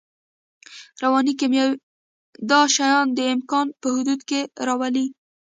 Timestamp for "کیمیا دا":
1.39-2.59